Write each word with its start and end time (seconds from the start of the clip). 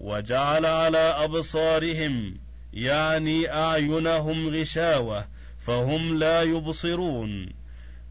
وجعل 0.00 0.66
على 0.66 0.98
أبصارهم 0.98 2.38
يعني 2.72 3.52
أعينهم 3.52 4.48
غشاوة 4.54 5.24
فهم 5.58 6.18
لا 6.18 6.42
يبصرون. 6.42 7.48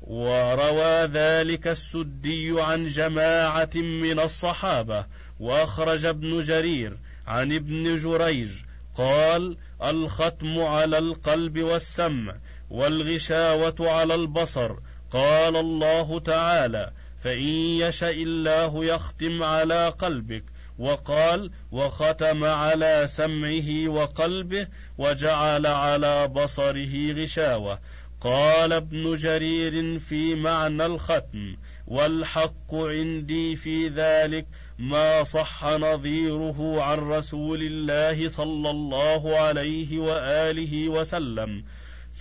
وروى 0.02 1.06
ذلك 1.06 1.68
السدي 1.68 2.62
عن 2.62 2.88
جماعة 2.88 3.70
من 3.76 4.20
الصحابة 4.20 5.06
وأخرج 5.40 6.06
ابن 6.06 6.42
جرير 6.42 6.98
عن 7.28 7.54
ابن 7.54 7.96
جريج 7.96 8.50
قال 8.98 9.58
الختم 9.84 10.60
على 10.62 10.98
القلب 10.98 11.60
والسمع 11.60 12.36
والغشاوة 12.70 13.76
على 13.80 14.16
البصر. 14.16 14.76
قال 15.12 15.56
الله 15.56 16.20
تعالى 16.20 16.92
فإن 17.20 17.50
يشأ 17.84 18.12
الله 18.12 18.86
يختم 18.86 19.44
على 19.44 19.90
قلبك 19.90 20.44
وقال 20.80 21.52
وختم 21.72 22.44
على 22.44 23.04
سمعه 23.08 23.88
وقلبه 23.88 24.68
وجعل 24.98 25.66
على 25.66 26.28
بصره 26.28 27.12
غشاوة. 27.12 27.80
قال 28.22 28.74
ابن 28.74 29.16
جرير 29.16 30.00
في 30.00 30.36
معنى 30.36 30.86
الختم 30.86 31.56
والحق 31.88 32.76
عندي 32.76 33.56
في 33.56 33.88
ذلك 33.88 34.46
ما 34.80 35.24
صح 35.24 35.66
نظيره 35.66 36.82
عن 36.82 36.98
رسول 36.98 37.64
الله 37.64 38.30
صلى 38.30 38.70
الله 38.70 39.38
عليه 39.38 40.00
وآله 40.00 40.90
وسلم. 40.90 41.64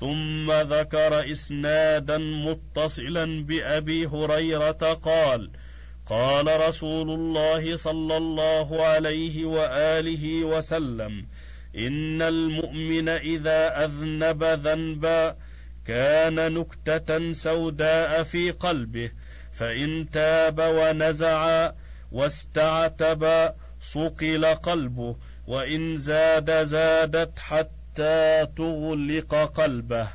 ثم 0.00 0.52
ذكر 0.52 1.32
إسنادا 1.32 2.18
متصلا 2.18 3.44
بأبي 3.44 4.06
هريرة 4.06 4.92
قال 5.02 5.50
قال 6.06 6.68
رسول 6.68 7.10
الله 7.10 7.76
صلى 7.76 8.16
الله 8.16 8.86
عليه 8.86 9.44
وآله 9.44 10.44
وسلم 10.44 11.26
إن 11.76 12.22
المؤمن 12.22 13.08
إذا 13.08 13.84
أذنب 13.84 14.44
ذنبا 14.44 15.36
كان 15.86 16.54
نكتة 16.54 17.32
سوداء 17.32 18.22
في 18.22 18.50
قلبه 18.50 19.10
فإن 19.52 20.10
تاب 20.10 20.58
ونزع 20.58 21.72
واستعتب 22.12 23.52
صقل 23.80 24.44
قلبه 24.44 25.16
وإن 25.46 25.96
زاد 25.96 26.64
زادت 26.64 27.38
حتى 27.38 28.46
تغلق 28.56 29.34
قلبه. 29.34 30.08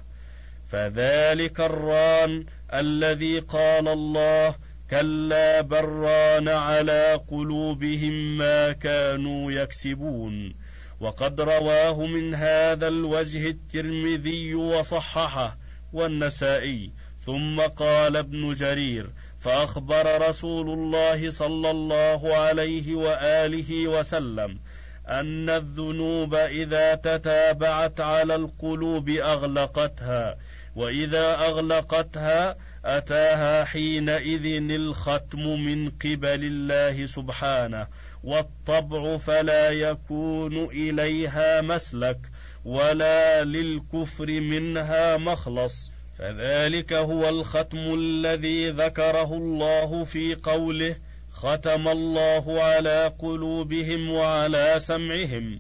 فذلك 0.68 1.60
الران 1.60 2.46
الذي 2.74 3.40
قال 3.40 3.88
الله 3.88 4.56
كلا 4.92 5.61
بران 5.61 6.47
على 6.47 7.22
قلوبهم 7.28 8.38
ما 8.38 8.72
كانوا 8.72 9.52
يكسبون. 9.52 10.56
وقد 11.00 11.42
رواه 11.42 12.06
من 12.06 12.36
هذا 12.36 12.88
الوجه 12.88 13.50
الترمذي 13.50 14.56
وصححه 14.56 15.58
والنسائي. 15.94 16.92
ثم 17.25 17.62
قال 17.62 18.17
ابن 18.17 18.53
جرير 18.53 19.09
فأخبر 19.39 20.30
رسول 20.30 20.69
الله 20.69 21.30
صلى 21.30 21.72
الله 21.72 22.36
عليه 22.36 22.95
وآله 22.95 23.88
وسلم 23.88 24.59
أن 25.08 25.50
الذنوب 25.50 26.36
إذا 26.36 26.95
تتابعت 26.95 28.02
على 28.02 28.36
القلوب 28.36 29.09
أغلقتها 29.09 30.38
وإذا 30.75 31.36
أغلقتها 31.36 32.56
أتاها 32.86 33.64
حينئذ 33.64 34.72
الختم 34.72 35.40
من 35.40 35.90
قبل 35.90 36.44
الله 36.44 37.06
سبحانه 37.06 37.88
والطبع 38.24 39.18
فلا 39.18 39.70
يكون 39.70 40.66
إليها 40.66 41.62
مسلك 41.62 42.20
ولا 42.66 43.44
للكفر 43.44 44.28
منها 44.28 45.18
مخلص. 45.18 45.92
فذلك 46.18 46.94
هو 46.94 47.30
الختم 47.30 47.94
الذي 47.94 48.69
ذكره 48.69 49.34
الله 49.34 50.03
في 50.03 50.36
قوله 50.36 50.96
ختم 51.34 51.88
الله 51.88 52.62
على 52.62 53.13
قلوبهم 53.19 54.12
وعلى 54.12 54.75
سمعهم 54.80 55.59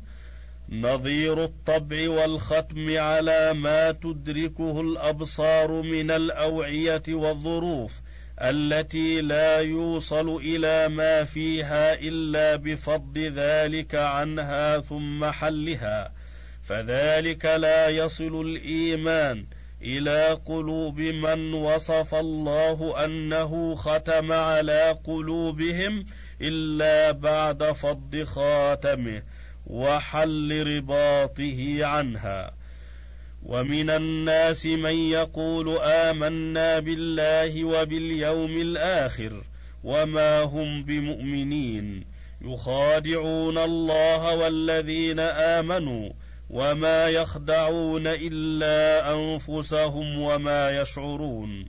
نظير 0.71 1.43
الطبع 1.43 2.09
والختم 2.09 2.97
على 2.97 3.53
ما 3.53 3.91
تدركه 3.91 4.81
الأبصار 4.81 5.71
من 5.81 6.11
الأوعية 6.11 7.03
والظروف 7.09 7.99
التي 8.41 9.21
لا 9.21 9.59
يوصل 9.59 10.35
إلى 10.35 10.89
ما 10.89 11.23
فيها 11.23 11.93
إلا 11.93 12.55
بفض 12.55 13.17
ذلك 13.17 13.95
عنها 13.95 14.79
ثم 14.79 15.25
حلها 15.25 16.11
فذلك 16.63 17.45
لا 17.45 17.89
يصل 17.89 18.41
الإيمان 18.41 19.45
إلى 19.81 20.39
قلوب 20.45 20.99
من 20.99 21.53
وصف 21.53 22.15
الله 22.15 23.05
أنه 23.05 23.75
ختم 23.75 24.31
على 24.31 24.97
قلوبهم 25.03 26.05
إلا 26.41 27.11
بعد 27.11 27.63
فض 27.63 28.23
خاتمه. 28.23 29.23
وحل 29.71 30.77
رباطه 30.77 31.85
عنها. 31.85 32.53
ومن 33.45 33.89
الناس 33.89 34.65
من 34.65 34.95
يقول 34.95 35.77
آمنا 35.77 36.79
بالله 36.79 37.63
وباليوم 37.63 38.61
الآخر 38.61 39.43
وما 39.83 40.41
هم 40.41 40.83
بمؤمنين. 40.83 42.03
يخادعون 42.41 43.57
الله 43.57 44.35
والذين 44.35 45.19
آمنوا 45.19 46.09
وما 46.49 47.09
يخدعون 47.09 48.07
إلا 48.07 49.13
أنفسهم 49.15 50.19
وما 50.19 50.81
يشعرون. 50.81 51.65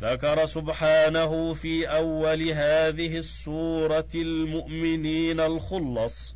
ذكر 0.00 0.46
سبحانه 0.46 1.54
في 1.54 1.86
أول 1.86 2.42
هذه 2.42 3.16
السورة 3.16 4.08
المؤمنين 4.14 5.40
الخلص 5.40 6.34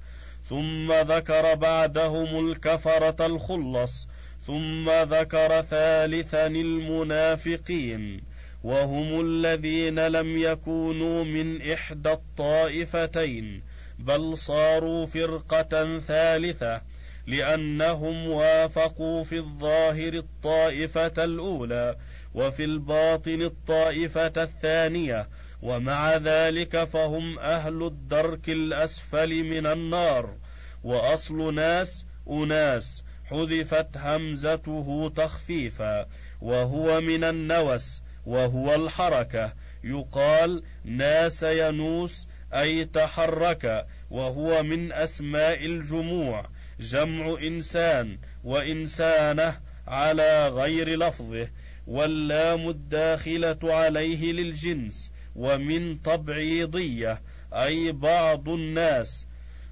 ثم 0.50 0.92
ذكر 0.92 1.54
بعدهم 1.54 2.48
الكفرة 2.50 3.26
الخلص 3.26 4.08
ثم 4.46 4.90
ذكر 4.90 5.62
ثالثا 5.62 6.46
المنافقين 6.46 8.20
وهم 8.64 9.20
الذين 9.20 10.06
لم 10.06 10.38
يكونوا 10.38 11.24
من 11.24 11.72
إحدى 11.72 12.12
الطائفتين 12.12 13.62
بل 13.98 14.36
صاروا 14.36 15.06
فرقة 15.06 15.98
ثالثة 15.98 16.82
لأنهم 17.26 18.28
وافقوا 18.28 19.24
في 19.24 19.38
الظاهر 19.38 20.12
الطائفة 20.14 21.24
الأولى 21.24 21.96
وفي 22.34 22.64
الباطن 22.64 23.42
الطائفة 23.42 24.32
الثانية 24.36 25.28
ومع 25.66 26.16
ذلك 26.16 26.84
فهم 26.84 27.38
أهل 27.38 27.82
الدرك 27.82 28.48
الأسفل 28.48 29.44
من 29.44 29.66
النار 29.66 30.36
وأصل 30.84 31.54
ناس 31.54 32.06
أناس 32.30 33.04
حذفت 33.24 33.96
همزته 33.96 35.12
تخفيفا 35.16 36.06
وهو 36.40 37.00
من 37.00 37.24
النوس 37.24 38.02
وهو 38.26 38.74
الحركة 38.74 39.52
يقال 39.84 40.62
ناس 40.84 41.42
ينوس 41.42 42.28
أي 42.54 42.84
تحرك 42.84 43.86
وهو 44.10 44.62
من 44.62 44.92
أسماء 44.92 45.66
الجموع 45.66 46.46
جمع 46.80 47.38
إنسان 47.42 48.18
وإنسانة 48.44 49.60
على 49.86 50.48
غير 50.48 50.98
لفظه 50.98 51.48
واللام 51.86 52.68
الداخلة 52.68 53.58
عليه 53.62 54.32
للجنس 54.32 55.15
ومن 55.36 56.02
تبعيضية 56.02 57.22
أي 57.52 57.92
بعض 57.92 58.48
الناس. 58.48 59.26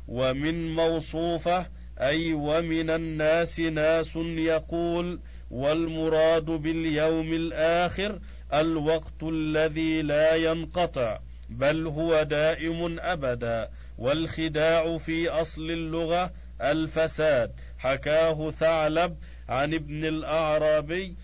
ومن 0.09 0.75
موصوفة 0.75 1.67
أي 2.01 2.33
ومن 2.33 2.91
الناس 2.91 3.61
ناس 3.61 4.17
يقول 4.17 5.21
والمراد 5.51 6.45
باليوم 6.45 7.33
الآخر 7.33 8.19
الوقت 8.55 9.23
الذي 9.23 10.03
لا 10.03 10.35
ينقطع 10.35 11.19
بل 11.49 11.87
هو 11.87 12.23
دائم 12.23 13.01
أبدا. 13.01 13.71
والخداع 13.99 14.99
في 14.99 15.29
أصل 15.29 15.71
اللغة 15.71 16.33
الفساد. 16.61 17.53
حكاه 17.79 18.51
ثعلب 18.51 19.17
عن 19.49 19.75
ابن 19.75 20.05
الأعرابي 20.05 21.17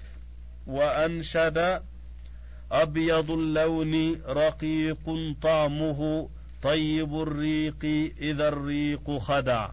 وأنشد 0.67 1.83
أبيض 2.73 3.31
اللون 3.31 4.23
رقيق 4.29 5.35
طعمه 5.43 6.29
طيب 6.63 7.23
الريق 7.23 8.11
إذا 8.21 8.49
الريق 8.49 9.19
خدع. 9.19 9.71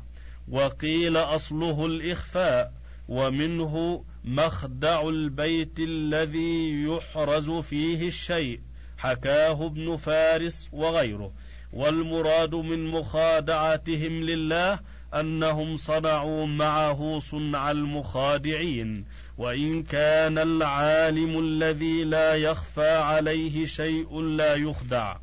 وقيل 0.51 1.17
أصله 1.17 1.85
الإخفاء 1.85 2.73
ومنه 3.09 4.03
مخدع 4.23 5.09
البيت 5.09 5.79
الذي 5.79 6.83
يحرز 6.83 7.49
فيه 7.49 8.07
الشيء 8.07 8.59
حكاه 8.97 9.65
ابن 9.65 9.95
فارس 9.95 10.69
وغيره. 10.73 11.31
والمراد 11.73 12.55
من 12.55 12.85
مخادعتهم 12.85 14.23
لله 14.23 14.79
أنهم 15.13 15.75
صنعوا 15.75 16.45
معه 16.45 17.19
صنع 17.19 17.71
المخادعين. 17.71 19.05
وإن 19.38 19.84
كان 19.84 20.38
العالم 20.38 21.39
الذي 21.39 22.04
لا 22.04 22.36
يخفى 22.36 22.89
عليه 22.89 23.66
شيء 23.66 24.22
لا 24.22 24.56
يخدع. 24.56 25.18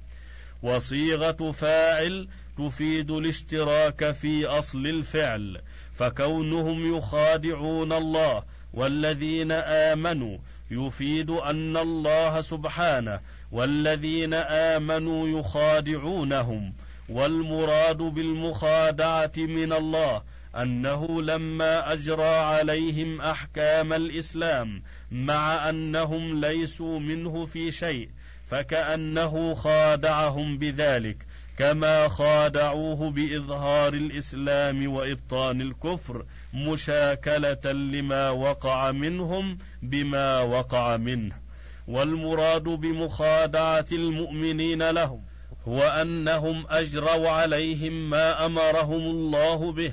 وصيغة 0.63 1.51
فاعل 1.51 2.29
تفيد 2.59 3.11
الاشتراك 3.11 4.11
في 4.11 4.47
أصل 4.47 4.87
الفعل 4.87 5.61
فكونهم 5.95 6.97
يخادعون 6.97 7.93
الله 7.93 8.43
والذين 8.75 9.53
آمنوا 9.53 10.39
يفيد 10.71 11.31
أن 11.31 11.77
الله 11.77 12.41
سبحانه 12.41 13.21
والذين 13.53 14.35
آمنوا 14.35 15.29
يخادعونهم 15.29 16.73
والمراد 17.09 17.97
بالمخادعة 17.97 19.33
من 19.37 19.73
الله 19.73 20.23
أنه 20.63 21.23
لما 21.23 21.93
أجرى 21.93 22.37
عليهم 22.37 23.21
أحكام 23.21 23.93
الإسلام 23.93 24.83
مع 25.11 25.69
أنهم 25.69 26.41
ليسوا 26.41 26.99
منه 26.99 27.47
في 27.47 27.73
شيء 27.73 28.09
فكأنه 28.47 29.55
خادعهم 29.55 30.59
بذلك 30.59 31.17
كما 31.59 32.09
خادعوه 32.09 33.11
بإظهار 33.11 33.95
الإسلام 33.95 34.93
وإبطان 34.93 35.61
الكفر 35.61 36.25
مشاكلة 36.55 37.73
لما 37.73 38.31
وقع 38.31 38.93
منهم 38.93 39.59
بما 39.83 40.41
وقع 40.41 40.97
منه. 40.97 41.45
والمراد 41.89 42.63
بمخادعة 42.63 43.87
المؤمنين 43.93 44.91
لهم 44.91 45.25
هو 45.69 45.83
أنهم 45.83 46.65
أجروا 46.69 47.29
عليهم 47.29 48.11
ما 48.11 48.47
أمرهم 48.47 49.01
الله 49.01 49.73
به 49.73 49.93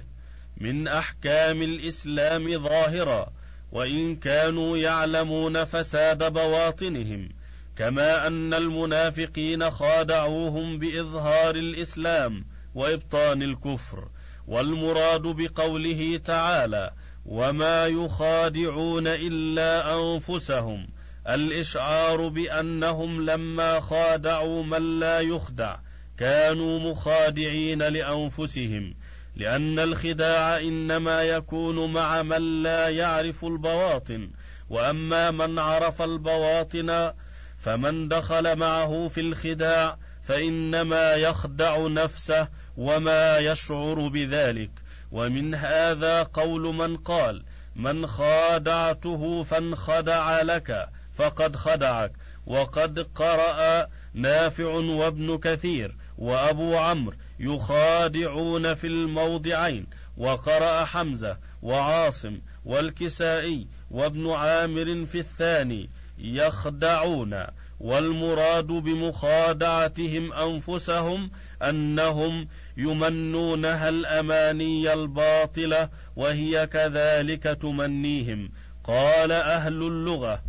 من 0.62 0.88
أحكام 0.88 1.62
الإسلام 1.62 2.64
ظاهرا 2.64 3.32
وإن 3.72 4.16
كانوا 4.16 4.78
يعلمون 4.78 5.66
فساد 5.66 6.34
بواطنهم 6.34 7.30
كما 7.76 8.28
أن 8.28 8.54
المنافقين 8.54 9.72
خادعوهم 9.72 10.80
بإظهار 10.80 11.56
الإسلام 11.56 12.46
وإبطان 12.76 13.44
الكفر 13.44 14.08
والمراد 14.48 15.22
بقوله 15.22 16.20
تعالى 16.26 16.92
وما 17.26 17.88
يخادعون 17.88 19.08
إلا 19.08 19.96
أنفسهم 19.96 20.88
الإشعار 21.30 22.28
بأنهم 22.28 23.26
لما 23.26 23.80
خادعوا 23.80 24.64
من 24.64 25.00
لا 25.00 25.20
يخدع 25.20 25.78
كانوا 26.18 26.80
مخادعين 26.80 27.84
لأنفسهم. 27.84 28.94
لأن 29.42 29.80
الخداع 29.80 30.58
إنما 30.58 31.24
يكون 31.24 31.94
مع 31.94 32.24
من 32.24 32.64
لا 32.64 32.90
يعرف 32.90 33.46
البواطن 33.46 34.30
وأما 34.70 35.32
من 35.32 35.60
عرف 35.60 36.02
البواطن 36.02 37.14
فمن 37.58 38.08
دخل 38.08 38.56
معه 38.56 39.08
في 39.08 39.22
الخداع 39.22 39.98
فإنما 40.24 41.14
يخدع 41.14 41.88
نفسه 41.88 42.48
وما 42.78 43.38
يشعر 43.38 44.08
بذلك. 44.08 44.72
ومن 45.12 45.56
هذا 45.56 46.24
قول 46.24 46.62
من 46.76 46.98
قال 46.98 47.44
من 47.76 48.08
خادعته 48.08 49.44
فانخدع 49.44 50.42
لك 50.42 50.90
فقد 51.14 51.56
خدعك 51.56 52.12
وقد 52.46 53.00
قرأ 53.16 53.88
نافع 54.14 54.74
وابن 54.74 55.38
كثير 55.38 55.96
وأبو 56.18 56.78
عمرو 56.78 57.16
يخادعون 57.42 58.74
في 58.74 58.88
الموضعين 58.88 59.88
وقرأ 60.18 60.86
حمزة 60.86 61.38
وعاصم 61.62 62.40
والكسائي 62.66 63.68
وابن 63.92 64.32
عامر 64.32 65.06
في 65.06 65.20
الثاني 65.20 65.90
يخدعون 66.18 67.44
والمراد 67.80 68.68
بمخادعتهم 68.68 70.34
أنفسهم 70.34 71.32
أنهم 71.62 72.48
يمنونها 72.78 73.90
الأماني 73.90 74.94
الباطلة 74.94 75.90
وهي 76.16 76.68
كذلك 76.68 77.44
تمنيهم. 77.44 78.52
قال 78.84 79.32
أهل 79.32 79.74
اللغة 79.74 80.44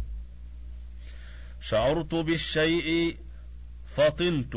شعرت 1.61 2.15
بالشيء 2.15 3.17
فطنت 3.87 4.57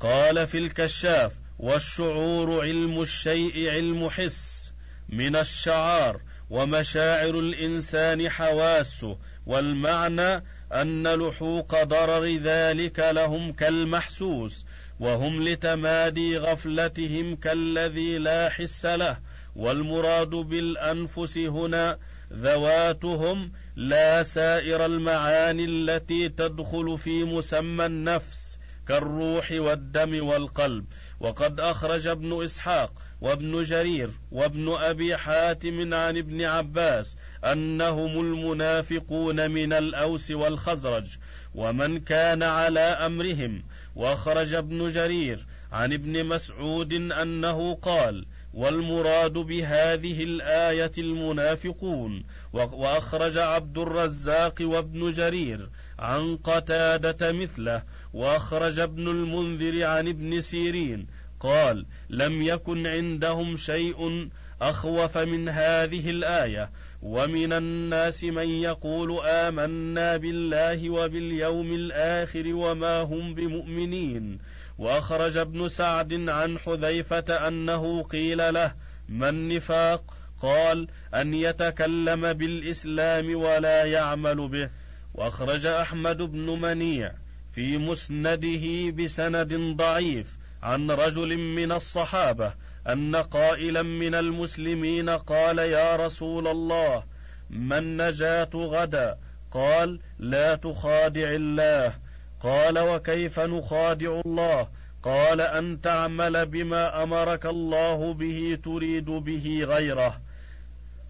قال 0.00 0.46
في 0.46 0.58
الكشاف 0.58 1.39
والشعور 1.60 2.60
علم 2.60 3.02
الشيء 3.02 3.70
علم 3.70 4.10
حس 4.10 4.72
من 5.08 5.36
الشعار 5.36 6.20
ومشاعر 6.50 7.38
الإنسان 7.38 8.28
حواسه 8.28 9.18
والمعنى 9.46 10.44
أن 10.72 11.08
لحوق 11.08 11.82
ضرر 11.82 12.24
ذلك 12.24 12.98
لهم 12.98 13.52
كالمحسوس 13.52 14.66
وهم 15.00 15.42
لتمادي 15.42 16.38
غفلتهم 16.38 17.36
كالذي 17.36 18.18
لا 18.18 18.48
حس 18.48 18.86
له 18.86 19.18
والمراد 19.56 20.30
بالأنفس 20.30 21.38
هنا 21.38 21.98
ذواتهم 22.32 23.52
لا 23.76 24.22
سائر 24.22 24.86
المعاني 24.86 25.64
التي 25.64 26.28
تدخل 26.28 26.98
في 26.98 27.24
مسمى 27.24 27.86
النفس 27.86 28.58
كالروح 28.88 29.52
والدم 29.52 30.26
والقلب. 30.26 30.84
وقد 31.20 31.60
أخرج 31.60 32.06
ابن 32.06 32.44
إسحاق 32.44 32.92
وابن 33.20 33.62
جرير 33.62 34.10
وابن 34.32 34.74
أبي 34.74 35.16
حاتم 35.16 35.94
عن 35.94 36.16
ابن 36.16 36.42
عباس 36.42 37.16
أنهم 37.44 38.20
المنافقون 38.20 39.50
من 39.50 39.72
الأوس 39.72 40.30
والخزرج 40.30 41.06
ومن 41.54 42.00
كان 42.00 42.42
على 42.42 42.80
أمرهم. 42.80 43.62
وأخرج 43.96 44.54
ابن 44.54 44.88
جرير 44.88 45.46
عن 45.72 45.92
ابن 45.92 46.26
مسعود 46.26 46.92
أنه 46.92 47.74
قال 47.74 48.26
والمراد 48.54 49.32
بهذه 49.32 50.22
الآية 50.22 50.92
المنافقون. 50.98 52.24
وأخرج 52.52 53.38
عبد 53.38 53.78
الرزاق 53.78 54.54
وابن 54.60 55.12
جرير 55.12 55.68
عن 56.00 56.36
قتادة 56.36 57.32
مثله 57.32 57.82
وأخرج 58.12 58.78
ابن 58.78 59.08
المنذر 59.08 59.84
عن 59.84 60.08
ابن 60.08 60.40
سيرين 60.40 61.06
قال 61.40 61.86
لم 62.10 62.42
يكن 62.42 62.86
عندهم 62.86 63.56
شيء 63.56 64.28
أخوف 64.62 65.18
من 65.18 65.48
هذه 65.48 66.10
الآية 66.10 66.70
ومن 67.02 67.52
الناس 67.52 68.24
من 68.24 68.48
يقول 68.48 69.20
آمنا 69.26 70.16
بالله 70.16 70.90
وباليوم 70.90 71.72
الآخر 71.72 72.54
وما 72.54 73.00
هم 73.00 73.34
بمؤمنين. 73.34 74.38
وأخرج 74.78 75.36
ابن 75.36 75.68
سعد 75.68 76.28
عن 76.28 76.58
حذيفة 76.58 77.48
أنه 77.48 78.02
قيل 78.02 78.54
له 78.54 78.74
ما 79.08 79.28
النفاق؟ 79.28 80.14
قال 80.42 80.88
أن 81.14 81.34
يتكلم 81.34 82.32
بالإسلام 82.32 83.34
ولا 83.34 83.84
يعمل 83.84 84.48
به. 84.48 84.70
وأخرج 85.14 85.66
أحمد 85.66 86.22
بن 86.22 86.60
منيع 86.60 87.12
في 87.52 87.78
مسنده 87.78 88.90
بسند 88.90 89.54
ضعيف 89.76 90.36
عن 90.62 90.90
رجل 90.90 91.36
من 91.36 91.72
الصحابة 91.72 92.54
أن 92.88 93.16
قائلا 93.16 93.82
من 93.82 94.14
المسلمين 94.14 95.10
قال 95.10 95.58
يا 95.58 95.96
رسول 95.96 96.48
الله 96.48 97.04
ما 97.50 97.78
النجاة 97.78 98.50
غدا؟ 98.54 99.18
قال 99.50 100.00
لا 100.18 100.54
تخادع 100.54 101.30
الله. 101.30 101.94
قال 102.40 102.78
وكيف 102.78 103.40
نخادع 103.40 104.20
الله؟ 104.26 104.68
قال 105.02 105.40
أن 105.40 105.80
تعمل 105.80 106.46
بما 106.46 107.02
أمرك 107.02 107.46
الله 107.46 108.14
به 108.14 108.58
تريد 108.64 109.04
به 109.04 109.64
غيره 109.64 110.20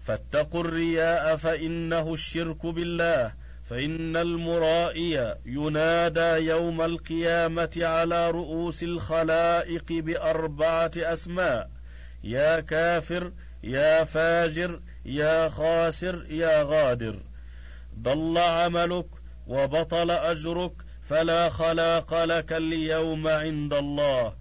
فاتقوا 0.01 0.61
الرياء 0.61 1.35
فإنه 1.35 2.13
الشرك 2.13 2.65
بالله. 2.65 3.33
فإن 3.71 4.17
المرائي 4.17 5.35
ينادى 5.45 6.45
يوم 6.45 6.81
القيامة 6.81 7.69
على 7.77 8.31
رؤوس 8.31 8.83
الخلائق 8.83 9.91
بأربعة 9.91 10.91
أسماء 10.97 11.69
يا 12.23 12.59
كافر 12.59 13.31
يا 13.63 14.03
فاجر 14.03 14.79
يا 15.05 15.49
خاسر 15.49 16.25
يا 16.29 16.63
غادر. 16.63 17.19
ضل 17.99 18.37
عملك 18.37 19.05
وبطل 19.47 20.11
أجرك 20.11 20.73
فلا 21.03 21.49
خلاق 21.49 22.23
لك 22.23 22.53
اليوم 22.53 23.27
عند 23.27 23.73
الله. 23.73 24.33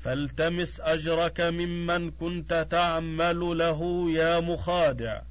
فالتمس 0.00 0.80
أجرك 0.80 1.40
ممن 1.40 2.10
كنت 2.10 2.66
تعمل 2.70 3.58
له 3.58 4.10
يا 4.10 4.40
مخادع 4.40 5.22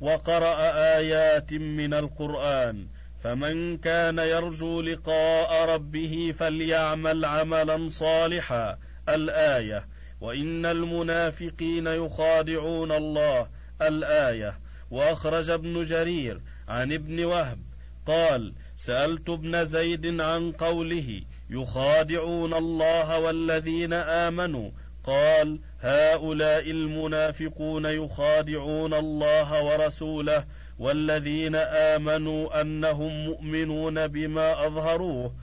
وقرأ 0.00 0.56
آيات 0.96 1.52
من 1.52 1.94
القرآن. 1.94 2.86
فمن 3.24 3.76
كان 3.76 4.18
يرجو 4.18 4.80
لقاء 4.80 5.74
ربه 5.74 6.34
فليعمل 6.38 7.24
عملا 7.24 7.88
صالحا. 7.88 8.78
الآية 9.08 9.88
وإن 10.20 10.66
المنافقين 10.66 11.86
يخادعون 11.86 12.92
الله. 12.92 13.48
الآية 13.82 14.58
وأخرج 14.90 15.50
ابن 15.50 15.82
جرير 15.82 16.40
عن 16.68 16.92
ابن 16.92 17.24
وهب 17.24 17.58
قال 18.06 18.52
سألت 18.76 19.30
ابن 19.30 19.64
زيد 19.64 20.20
عن 20.20 20.52
قوله 20.52 21.22
يخادعون 21.50 22.54
الله 22.54 23.18
والذين 23.18 23.92
آمنوا 23.92 24.70
قال 25.04 25.58
هؤلاء 25.80 26.70
المنافقون 26.70 27.86
يخادعون 27.86 28.94
الله 28.94 29.64
ورسوله 29.64 30.44
والذين 30.78 31.56
آمنوا 31.56 32.60
أنهم 32.60 33.24
مؤمنون 33.24 34.06
بما 34.06 34.66
أظهروه 34.66 35.34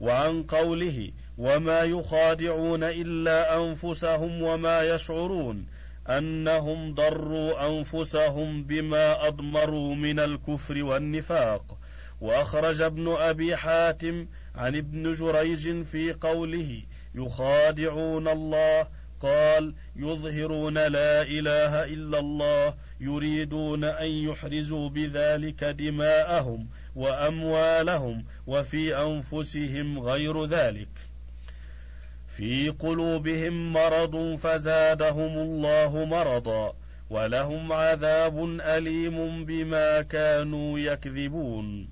وعن 0.00 0.42
قوله 0.42 1.10
وما 1.38 1.82
يخادعون 1.82 2.84
إلا 2.84 3.56
أنفسهم 3.56 4.42
وما 4.42 4.82
يشعرون 4.82 5.66
أنهم 6.08 6.94
ضروا 6.94 7.68
أنفسهم 7.68 8.64
بما 8.64 9.28
أضمروا 9.28 9.94
من 9.94 10.20
الكفر 10.20 10.84
والنفاق. 10.84 11.78
وأخرج 12.20 12.82
ابن 12.82 13.08
أبي 13.08 13.56
حاتم 13.56 14.26
عن 14.54 14.76
ابن 14.76 15.12
جريج 15.12 15.82
في 15.82 16.12
قوله 16.12 16.82
يخادعون 17.14 18.28
الله 18.28 18.86
قال 19.22 19.74
يظهرون 19.96 20.74
لا 20.74 21.22
إله 21.22 21.84
إلا 21.84 22.18
الله 22.18 22.74
يريدون 23.00 23.84
أن 23.84 24.10
يحرزوا 24.10 24.88
بذلك 24.88 25.64
دماءهم 25.64 26.68
وأموالهم 26.94 28.24
وفي 28.46 28.96
أنفسهم 28.96 29.98
غير 29.98 30.44
ذلك. 30.44 30.88
في 32.28 32.68
قلوبهم 32.68 33.72
مرض 33.72 34.34
فزادهم 34.34 35.38
الله 35.38 36.04
مرضا 36.04 36.74
ولهم 37.10 37.72
عذاب 37.72 38.44
أليم 38.60 39.44
بما 39.44 40.02
كانوا 40.02 40.78
يكذبون. 40.78 41.88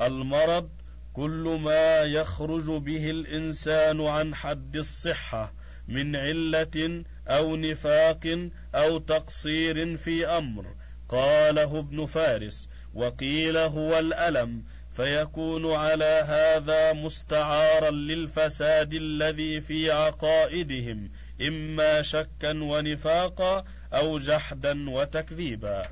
المرض 0.00 0.68
كل 1.12 1.60
ما 1.64 2.02
يخرج 2.02 2.82
به 2.82 3.10
الإنسان 3.10 4.06
عن 4.06 4.34
حد 4.34 4.76
الصحة 4.76 5.52
من 5.88 6.16
علة 6.16 7.04
أو 7.28 7.56
نفاق 7.56 8.48
أو 8.74 8.98
تقصير 8.98 9.96
في 9.96 10.26
أمر. 10.26 10.74
قاله 11.08 11.78
ابن 11.78 12.06
فارس 12.06 12.68
وقيل 12.94 13.56
هو 13.56 13.98
الألم 13.98 14.62
فيكون 14.92 15.72
على 15.72 16.24
هذا 16.26 16.92
مستعارا 16.92 17.90
للفساد 17.90 18.94
الذي 18.94 19.60
في 19.60 19.90
عقائدهم 19.90 21.10
إما 21.40 22.02
شكا 22.02 22.62
ونفاقا 22.62 23.64
أو 23.92 24.18
جحدا 24.18 24.90
وتكذيبا. 24.90 25.82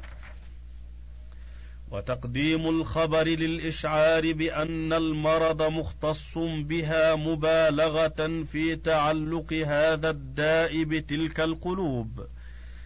وتقديم 1.91 2.69
الخبر 2.69 3.29
للإشعار 3.29 4.33
بأن 4.33 4.93
المرض 4.93 5.62
مختص 5.62 6.38
بها 6.38 7.14
مبالغة 7.14 8.43
في 8.53 8.76
تعلق 8.76 9.53
هذا 9.53 10.11
الداء 10.11 10.85
بتلك 10.85 11.41
القلوب 11.41 12.26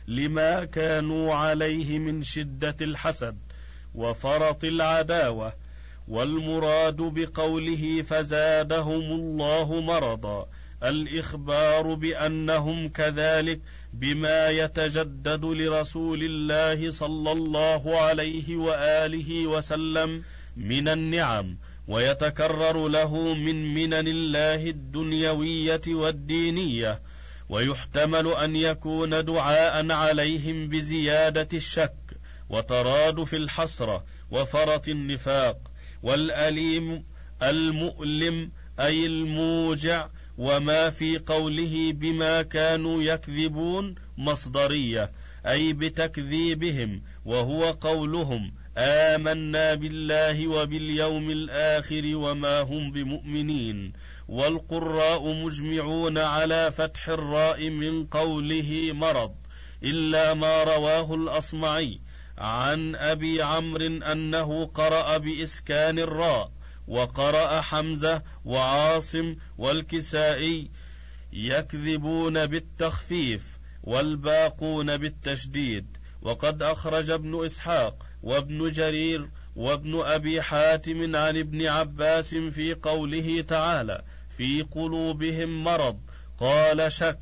لما 0.09 0.65
كانوا 0.65 1.35
عليه 1.35 1.99
من 1.99 2.23
شدة 2.23 2.77
الحسد 2.81 3.37
وفرط 3.95 4.65
العداوة 4.65 5.53
والمراد 6.09 6.97
بقوله 6.97 8.03
فزادهم 8.03 9.01
الله 9.13 9.81
مرضا 9.81 10.49
الإخبار 10.83 11.95
بأنهم 11.95 12.89
كذلك 12.89 13.61
بما 13.93 14.51
يتجدد 14.51 15.45
لرسول 15.45 16.23
الله 16.23 16.91
صلى 16.91 17.33
الله 17.33 18.01
عليه 18.01 18.57
وآله 18.57 19.47
وسلم 19.47 20.23
من 20.57 20.89
النعم 20.89 21.59
ويتكرر 21.89 22.89
له 22.89 23.35
من 23.35 23.75
منن 23.75 24.09
الله 24.09 24.71
الدنيوية 24.71 25.81
والدينية 25.89 27.01
ويحتمل 27.49 28.27
أن 28.27 28.57
يكون 28.57 29.25
دعاء 29.25 29.93
عليهم 29.93 30.69
بزيادة 30.69 31.49
الشك 31.55 31.95
وترادف 32.51 33.35
الحسرة 33.35 34.05
وفرط 34.31 34.89
النفاق 34.89 35.57
والأليم 36.03 37.05
المؤلم 37.43 38.51
أي 38.81 39.07
الموجع 39.07 40.09
وما 40.39 40.91
في 40.91 41.19
قوله 41.19 41.93
بما 41.93 42.43
كانوا 42.43 43.03
يكذبون 43.03 43.95
مصدرية 44.19 45.13
أي 45.47 45.73
بتكذيبهم 45.73 47.03
وهو 47.25 47.71
قولهم 47.71 48.53
آمنا 48.79 49.75
بالله 49.75 50.49
وباليوم 50.49 51.31
الآخر 51.31 52.03
وما 52.17 52.61
هم 52.61 52.93
بمؤمنين 52.93 53.93
والقراء 54.29 55.33
مجمعون 55.33 56.19
على 56.19 56.73
فتح 56.73 57.09
الراء 57.09 57.71
من 57.71 58.07
قوله 58.07 58.91
مرض 58.93 59.35
إلا 59.83 60.35
ما 60.35 60.65
رواه 60.65 61.15
الأصمعي 61.15 62.01
عن 62.39 62.97
أبي 62.97 63.43
عمرو 63.43 63.87
أنه 63.87 64.67
قرأ 64.67 65.17
بإسكان 65.17 65.99
الراء. 65.99 66.51
وقرأ 66.89 67.61
حمزة 67.61 68.23
وعاصم 68.45 69.37
والكسائي 69.59 70.71
يكذبون 71.33 72.47
بالتخفيف 72.47 73.59
والباقون 73.83 74.97
بالتشديد. 74.97 75.97
وقد 76.23 76.63
أخرج 76.63 77.11
ابن 77.11 77.45
إسحاق 77.45 78.07
وابن 78.23 78.73
جرير 78.73 79.29
وابن 79.57 80.01
أبي 80.01 80.43
حاتم 80.43 81.17
عن 81.17 81.37
ابن 81.37 81.67
عباس 81.67 82.35
في 82.35 82.75
قوله 82.75 83.41
تعالى 83.41 84.03
في 84.37 84.63
قلوبهم 84.63 85.65
مرض 85.65 85.99
قال 86.39 86.93
شك 86.93 87.19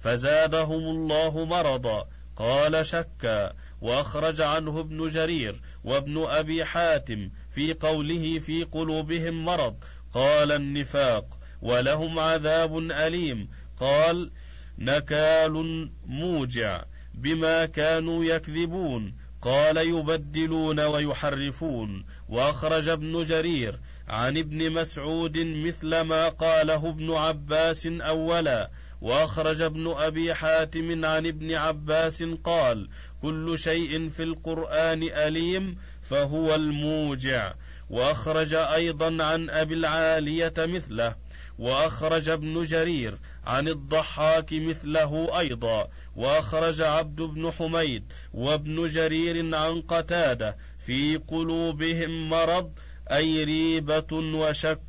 فزادهم 0.00 0.80
الله 0.80 1.44
مرضا. 1.44 2.08
قال 2.36 2.86
شكا 2.86 3.52
وأخرج 3.80 4.40
عنه 4.40 4.80
ابن 4.80 5.08
جرير 5.08 5.60
وابن 5.84 6.24
أبي 6.24 6.64
حاتم 6.64 7.30
في 7.56 7.72
قوله 7.72 8.38
في 8.38 8.64
قلوبهم 8.64 9.44
مرض. 9.44 9.76
قال 10.14 10.52
النفاق 10.52 11.38
ولهم 11.62 12.18
عذاب 12.18 12.78
أليم. 12.78 13.48
قال 13.80 14.30
نكال 14.78 15.90
موجع 16.06 16.84
بما 17.14 17.66
كانوا 17.66 18.24
يكذبون. 18.24 19.14
قال 19.42 19.76
يبدلون 19.76 20.80
ويحرفون. 20.80 22.04
وأخرج 22.28 22.88
ابن 22.88 23.24
جرير 23.24 23.78
عن 24.08 24.38
ابن 24.38 24.72
مسعود 24.72 25.38
مثل 25.38 26.00
ما 26.00 26.28
قاله 26.28 26.88
ابن 26.88 27.12
عباس 27.12 27.86
أولا. 27.86 28.70
وأخرج 29.00 29.62
ابن 29.62 29.94
أبي 29.98 30.34
حاتم 30.34 31.04
عن 31.04 31.26
ابن 31.26 31.54
عباس 31.54 32.22
قال 32.44 32.88
كل 33.22 33.58
شيء 33.58 34.08
في 34.08 34.22
القرآن 34.22 35.02
أليم 35.02 35.76
فهو 36.10 36.54
الموجع. 36.54 37.52
وأخرج 37.90 38.54
أيضا 38.54 39.24
عن 39.24 39.50
أبي 39.50 39.74
العالية 39.74 40.54
مثله 40.58 41.14
وأخرج 41.58 42.28
ابن 42.28 42.62
جرير 42.62 43.14
عن 43.46 43.68
الضحاك 43.68 44.52
مثله 44.52 45.38
أيضا 45.38 45.88
وأخرج 46.16 46.82
عبد 46.82 47.22
بن 47.22 47.50
حميد 47.50 48.04
وابن 48.34 48.88
جرير 48.88 49.56
عن 49.56 49.80
قتادة 49.80 50.56
في 50.86 51.16
قلوبهم 51.16 52.30
مرض 52.30 52.72
أي 53.12 53.44
ريبة 53.44 54.12
وشك 54.12 54.80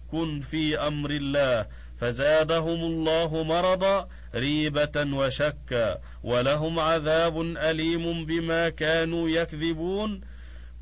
في 0.51 0.79
أمر 0.79 1.12
الله. 1.12 1.65
فزادهم 1.97 2.83
الله 2.83 3.43
مرضا 3.43 4.07
ريبة 4.36 5.17
وشكا 5.17 5.97
ولهم 6.24 6.79
عذاب 6.79 7.41
أليم 7.41 8.25
بما 8.25 8.69
كانوا 8.69 9.29
يكذبون. 9.29 10.21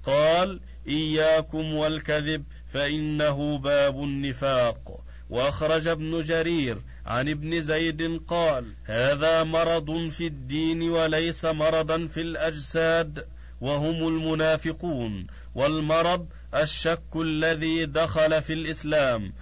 قال 0.05 0.59
إياكم 0.87 1.73
والكذب 1.73 2.43
فإنه 2.67 3.57
باب 3.57 4.03
النفاق. 4.03 5.01
وأخرج 5.29 5.87
ابن 5.87 6.21
جرير 6.21 6.77
عن 7.05 7.29
ابن 7.29 7.61
زيد 7.61 8.21
قال 8.27 8.73
هذا 8.83 9.43
مرض 9.43 10.09
في 10.09 10.27
الدين 10.27 10.89
وليس 10.89 11.45
مرضا 11.45 12.07
في 12.07 12.21
الأجساد 12.21 13.25
وهم 13.61 14.07
المنافقون. 14.07 15.27
والمرض 15.55 16.27
الشك 16.55 17.15
الذي 17.15 17.85
دخل 17.85 18.41
في 18.41 18.53
الإسلام. 18.53 19.33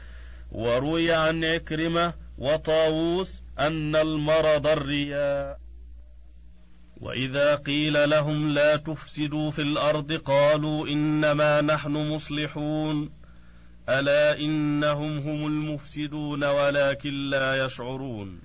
وروي 0.51 1.13
عن 1.13 1.46
عكرمة 1.46 2.13
وطاووس 2.38 3.43
أن 3.60 3.96
المرض 3.96 4.67
الرياء. 4.67 5.62
واذا 7.03 7.55
قيل 7.55 8.10
لهم 8.10 8.50
لا 8.50 8.75
تفسدوا 8.75 9.51
في 9.51 9.62
الأرض 9.62 10.13
قالوا 10.13 10.88
انما 10.88 11.62
نحن 11.62 11.91
مصلحون 11.91 13.10
الا 13.89 14.39
انهم 14.39 15.17
هم 15.17 15.48
المفسدون 15.48 16.43
ولكن 16.43 17.29
لا 17.29 17.65
يشعرون 17.65 18.39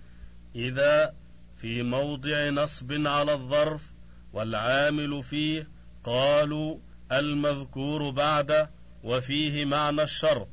إذا 0.57 1.15
في 1.57 1.83
موضع 1.83 2.51
نصب 2.51 3.07
على 3.07 3.33
الظرف 3.33 3.93
والعامل 4.33 5.23
فيه 5.23 5.69
قالوا 6.05 6.79
المذكور 7.13 8.11
بعده 8.11 8.71
وفيه 9.05 9.65
معنى 9.65 10.03
الشرط 10.03 10.49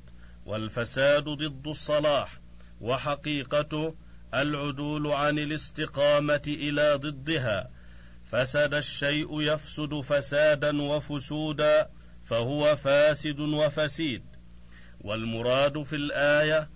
والفساد 0.45 1.23
ضد 1.23 1.67
الصلاح 1.67 2.39
وحقيقته 2.81 3.95
العدول 4.33 5.07
عن 5.07 5.39
الاستقامه 5.39 6.43
إلى 6.47 6.95
ضدها 6.95 7.74
فسد 8.35 8.73
الشيء 8.73 9.41
يفسد 9.41 10.01
فسادا 10.01 10.81
وفسودا 10.81 11.89
فهو 12.25 12.75
فاسد 12.75 13.39
وفسيد. 13.39 14.23
والمراد 15.01 15.83
في 15.83 15.95
الآية 15.95 16.69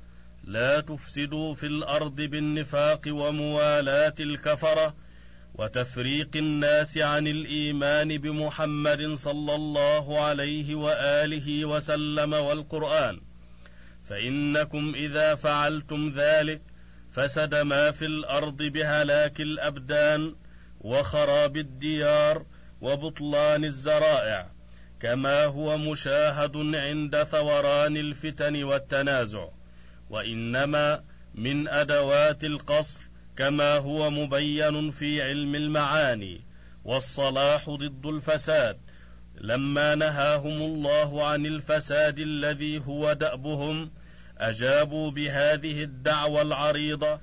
لا 0.44 0.82
تفسدوا 0.82 1.56
في 1.56 1.66
الأرض 1.66 2.16
بالنفاق 2.16 3.02
وموالاة 3.08 4.14
الكفرة 4.20 4.96
وتفريق 5.56 6.30
الناس 6.36 6.98
عن 6.98 7.28
الإيمان 7.28 8.18
بمحمد 8.18 9.14
صلى 9.14 9.56
الله 9.56 10.20
عليه 10.20 10.76
وآله 10.76 11.66
وسلم 11.66 12.34
والقرآن. 12.34 13.22
فإنكم 14.04 14.94
إذا 14.96 15.36
فعلتم 15.36 16.10
ذلك 16.16 16.62
فسد 17.12 17.56
ما 17.56 17.92
في 17.92 18.06
الأرض 18.06 18.64
بهلاك 18.64 19.42
الأبدان 19.42 20.36
وخراب 20.82 21.58
الديار 21.58 22.46
وبطلان 22.82 23.66
الزرائع 23.66 24.50
كما 25.00 25.46
هو 25.46 25.78
مشاهد 25.78 26.76
عند 26.76 27.24
ثوران 27.24 27.98
الفتن 27.98 28.64
والتنازع 28.64 29.48
وإنما 30.10 31.04
من 31.36 31.68
أدوات 31.68 32.44
القصر 32.44 33.02
كما 33.38 33.78
هو 33.78 34.10
مبين 34.12 34.92
في 34.92 35.22
علم 35.22 35.56
المعاني 35.56 36.42
والصلاح 36.86 37.70
ضد 37.70 38.06
الفساد. 38.06 38.78
لما 39.42 39.96
نهاهم 39.96 40.62
الله 40.62 41.28
عن 41.28 41.46
الفساد 41.46 42.20
الذي 42.20 42.80
هو 42.80 43.14
دأبهم 43.14 43.92
أجابوا 44.38 45.12
بهذه 45.12 45.84
الدعوة 45.84 46.42
العريضة 46.42 47.20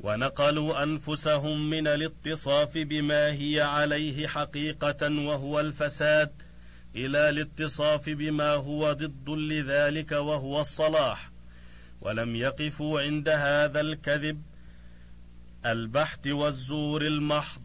ونقلوا 0.00 0.82
أنفسهم 0.82 1.70
من 1.70 1.86
الاتصاف 1.86 2.78
بما 2.78 3.32
هي 3.32 3.60
عليه 3.60 4.26
حقيقة 4.26 5.20
وهو 5.20 5.60
الفساد 5.60 6.32
إلى 6.96 7.30
الاتصاف 7.30 8.08
بما 8.08 8.50
هو 8.50 8.92
ضد 8.92 9.30
لذلك 9.30 10.12
وهو 10.12 10.60
الصلاح. 10.60 11.30
ولم 12.00 12.36
يقفوا 12.36 13.00
عند 13.00 13.28
هذا 13.28 13.80
الكذب 13.80 14.42
البحث 15.66 16.26
والزور 16.26 17.02
المحض 17.02 17.62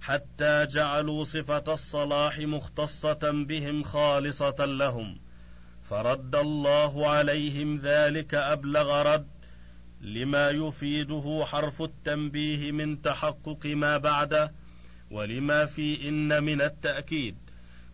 حتى 0.00 0.66
جعلوا 0.66 1.24
صفة 1.24 1.72
الصلاح 1.72 2.38
مختصة 2.38 3.44
بهم 3.48 3.82
خالصة 3.82 4.64
لهم. 4.64 5.18
فرد 5.90 6.36
الله 6.36 7.08
عليهم 7.08 7.76
ذلك 7.76 8.34
أبلغ 8.34 9.02
رد. 9.02 9.39
لما 10.00 10.50
يفيده 10.50 11.44
حرف 11.46 11.82
التنبيه 11.82 12.72
من 12.72 13.02
تحقق 13.02 13.66
ما 13.66 13.96
بعده 13.96 14.52
ولما 15.10 15.66
في 15.66 16.08
إن 16.08 16.44
من 16.44 16.60
التأكيد 16.60 17.36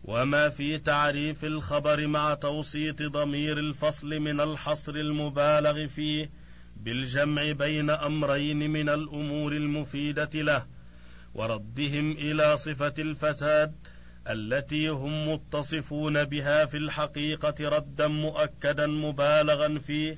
وما 0.05 0.49
في 0.49 0.79
تعريف 0.79 1.45
الخبر 1.45 2.07
مع 2.07 2.35
توسيط 2.35 3.03
ضمير 3.03 3.59
الفصل 3.59 4.21
من 4.21 4.41
الحصر 4.41 4.95
المبالغ 4.95 5.87
فيه 5.87 6.31
بالجمع 6.77 7.53
بين 7.53 7.91
أمرين 7.91 8.71
من 8.71 8.89
الأمور 8.89 9.53
المفيدة 9.53 10.31
له 10.35 10.67
وردهم 11.35 12.13
إلى 12.13 12.57
صفة 12.57 12.95
الفساد 12.99 13.75
التي 14.29 14.89
هم 14.89 15.33
متصفون 15.33 16.25
بها 16.25 16.65
في 16.65 16.77
الحقيقة 16.77 17.69
ردا 17.69 18.07
مؤكدا 18.07 18.87
مبالغا 18.87 19.79
فيه 19.79 20.17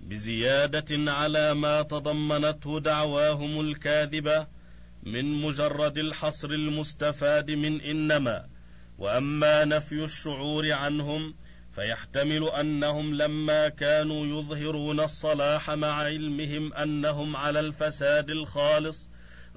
بزيادة 0.00 1.12
على 1.12 1.54
ما 1.54 1.82
تضمنته 1.82 2.80
دعواهم 2.80 3.60
الكاذبة 3.60 4.46
من 5.02 5.42
مجرد 5.42 5.98
الحصر 5.98 6.50
المستفاد 6.50 7.50
من 7.50 7.80
إنما. 7.80 8.46
وأما 8.98 9.64
نفي 9.64 10.04
الشعور 10.04 10.72
عنهم 10.72 11.34
فيحتمل 11.74 12.48
أنهم 12.48 13.14
لما 13.14 13.68
كانوا 13.68 14.26
يظهرون 14.26 15.00
الصلاح 15.00 15.70
مع 15.70 15.92
علمهم 15.92 16.72
أنهم 16.72 17.36
على 17.36 17.60
الفساد 17.60 18.30
الخالص 18.30 19.08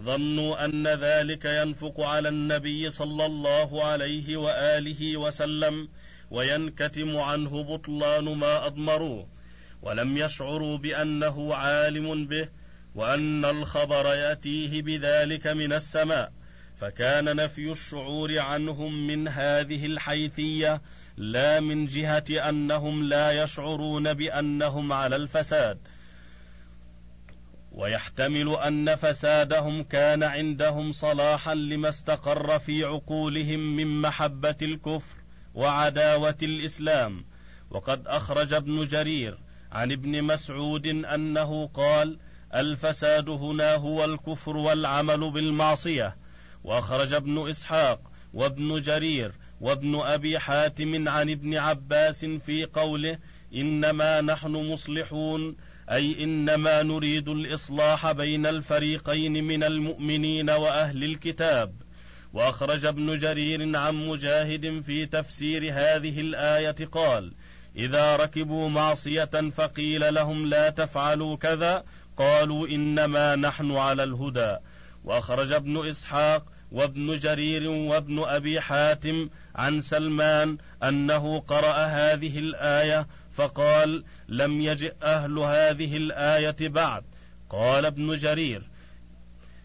ظنوا 0.02 0.66
أن 0.66 0.88
ذلك 0.88 1.46
ينفق 1.46 2.02
على 2.02 2.30
النبي 2.30 2.90
صلى 2.90 3.26
الله 3.26 3.84
عليه 3.84 4.38
وآله 4.38 5.18
وسلم 5.18 5.90
وينكتم 6.32 7.18
عنه 7.18 7.64
بطلان 7.64 8.24
ما 8.24 8.66
أضمروه. 8.66 9.28
ولم 9.82 10.18
يشعروا 10.18 10.78
بأنه 10.78 11.56
عالم 11.56 12.28
به 12.28 12.50
وأن 12.96 13.46
الخبر 13.46 14.06
يأتيه 14.06 14.82
بذلك 14.82 15.48
من 15.48 15.74
السماء 15.74 16.32
فكان 16.78 17.36
نفي 17.36 17.72
الشعور 17.72 18.40
عنهم 18.40 19.08
من 19.08 19.28
هذه 19.28 19.86
الحيثية 19.86 20.82
لا 21.18 21.60
من 21.60 21.86
جهة 21.86 22.50
أنهم 22.50 23.04
لا 23.04 23.44
يشعرون 23.44 24.14
بأنهم 24.14 24.94
على 24.94 25.16
الفساد. 25.16 25.78
ويحتمل 27.72 28.56
أن 28.56 28.96
فسادهم 28.96 29.84
كان 29.84 30.24
عندهم 30.24 30.92
صلاحا 30.92 31.56
لما 31.56 31.90
استقر 31.90 32.60
في 32.60 32.84
عقولهم 32.84 33.76
من 33.76 34.02
محبة 34.02 34.56
الكفر 34.62 35.16
وعداوة 35.56 36.38
الإسلام. 36.44 37.26
وقد 37.70 38.08
أخرج 38.08 38.54
ابن 38.54 38.88
جرير 38.88 39.38
عن 39.72 39.92
ابن 39.92 40.24
مسعود 40.24 40.88
أنه 40.88 41.68
قال 41.68 42.18
الفساد 42.56 43.30
هنا 43.30 43.76
هو 43.76 44.06
الكفر 44.06 44.58
والعمل 44.58 45.32
بالمعصية. 45.32 46.16
وأخرج 46.64 47.14
ابن 47.14 47.50
إسحاق 47.50 48.00
وابن 48.34 48.82
جرير 48.82 49.32
وابن 49.62 49.96
أبي 49.96 50.40
حاتم 50.40 51.10
عن 51.10 51.30
ابن 51.30 51.58
عباس 51.58 52.26
في 52.26 52.66
قوله 52.66 53.18
إنما 53.56 54.22
نحن 54.22 54.52
مصلحون 54.72 55.56
أي 55.92 56.24
إنما 56.24 56.84
نريد 56.84 57.30
الإصلاح 57.30 58.12
بين 58.12 58.46
الفريقين 58.46 59.44
من 59.44 59.64
المؤمنين 59.64 60.50
وأهل 60.50 61.04
الكتاب. 61.04 61.74
وأخرج 62.34 62.86
ابن 62.86 63.20
جرير 63.20 63.78
عن 63.78 63.96
مجاهد 63.96 64.82
في 64.82 65.06
تفسير 65.06 65.64
هذه 65.74 66.22
الآية 66.22 66.86
قال 66.92 67.34
إذا 67.78 68.16
ركبوا 68.16 68.70
معصية 68.70 69.50
فقيل 69.56 70.14
لهم 70.14 70.46
لا 70.46 70.70
تفعلوا 70.70 71.38
كذا 71.38 71.84
قالوا 72.18 72.68
إنما 72.68 73.36
نحن 73.36 73.72
على 73.72 74.04
الهدى. 74.04 74.58
وأخرج 75.04 75.52
ابن 75.52 75.88
إسحاق 75.90 76.46
وابن 76.72 77.18
جرير 77.18 77.70
وابن 77.70 78.24
أبي 78.24 78.62
حاتم 78.62 79.30
عن 79.56 79.82
سلمان 79.82 80.58
أنه 80.84 81.40
قرأ 81.40 81.76
هذه 81.86 82.40
الآية 82.40 83.08
فقال 83.32 84.04
لم 84.28 84.62
يجئ 84.62 84.94
أهل 85.04 85.40
هذه 85.40 85.98
الآية 85.98 86.56
بعد 86.62 87.04
قال 87.50 87.86
ابن 87.86 88.16
جرير 88.16 88.62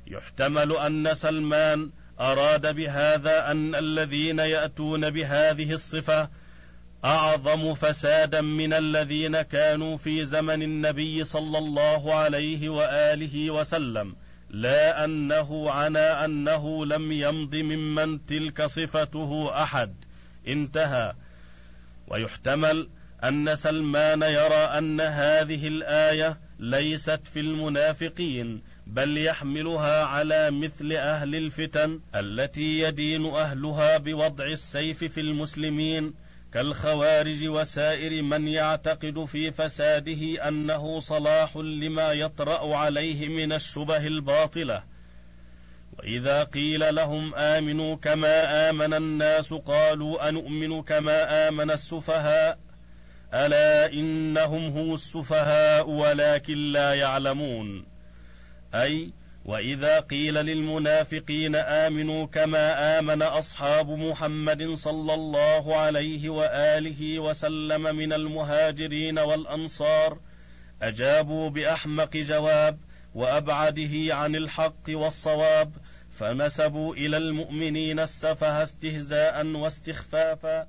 يحتمل 0.06 0.76
أن 0.76 1.14
سلمان 1.14 1.90
أراد 2.20 2.74
بهذا 2.74 3.50
أن 3.50 3.74
الذين 3.74 4.38
يأتون 4.38 5.10
بهذه 5.10 5.72
الصفة 5.72 6.28
أعظم 7.04 7.74
فسادا 7.74 8.40
من 8.40 8.72
الذين 8.72 9.42
كانوا 9.42 9.96
في 9.96 10.24
زمن 10.24 10.62
النبي 10.62 11.24
صلى 11.24 11.58
الله 11.58 12.14
عليه 12.14 12.68
وآله 12.68 13.50
وسلم 13.50 14.16
لا 14.50 15.04
أنه 15.04 15.70
عنى 15.70 15.98
أنه 15.98 16.86
لم 16.86 17.12
يمض 17.12 17.56
ممن 17.56 18.26
تلك 18.26 18.66
صفته 18.66 19.62
أحد. 19.62 19.94
انتهى. 20.48 21.12
ويحتمل 22.08 22.88
أن 23.24 23.54
سلمان 23.54 24.22
يرى 24.22 24.64
أن 24.78 25.00
هذه 25.00 25.68
الآية 25.68 26.38
ليست 26.58 27.20
في 27.34 27.40
المنافقين 27.40 28.62
بل 28.86 29.18
يحملها 29.18 30.04
على 30.04 30.50
مثل 30.50 30.92
أهل 30.92 31.34
الفتن 31.34 32.00
التي 32.14 32.80
يدين 32.80 33.26
أهلها 33.26 33.98
بوضع 33.98 34.44
السيف 34.44 35.04
في 35.04 35.20
المسلمين 35.20 36.14
كالخوارج 36.54 37.48
وسائر 37.48 38.22
من 38.22 38.48
يعتقد 38.48 39.24
في 39.24 39.50
فساده 39.50 40.48
أنه 40.48 41.00
صلاح 41.00 41.56
لما 41.56 42.12
يطرأ 42.12 42.76
عليه 42.76 43.28
من 43.28 43.52
الشبه 43.52 44.06
الباطلة. 44.06 44.82
وإذا 45.98 46.44
قيل 46.44 46.94
لهم 46.94 47.34
آمنوا 47.34 47.96
كما 47.96 48.70
آمن 48.70 48.94
الناس 48.94 49.54
قالوا 49.54 50.28
انومن 50.28 50.82
كما 50.82 51.48
آمن 51.48 51.70
السفهاء. 51.70 52.58
ألا 53.34 53.92
إنهم 53.92 54.66
هم 54.66 54.94
السفهاء 54.94 55.90
ولكن 55.90 56.72
لا 56.72 56.94
يعلمون. 56.94 57.84
أي 58.74 59.10
وإذا 59.44 60.00
قيل 60.00 60.34
للمنافقين 60.34 61.56
آمنوا 61.56 62.26
كما 62.26 62.98
آمن 62.98 63.22
أصحاب 63.22 63.90
محمد 63.90 64.74
صلى 64.74 65.14
الله 65.14 65.76
عليه 65.76 66.28
وآله 66.28 67.18
وسلم 67.18 67.96
من 67.96 68.12
المهاجرين 68.12 69.18
والأنصار 69.18 70.18
أجابوا 70.82 71.50
بأحمق 71.50 72.16
جواب 72.16 72.78
وأبعده 73.14 74.14
عن 74.14 74.36
الحق 74.36 74.88
والصواب 74.88 75.72
فنسبوا 76.10 76.94
إلى 76.94 77.16
المؤمنين 77.16 78.00
السفه 78.00 78.62
استهزاء 78.62 79.46
واستخفافا. 79.46 80.66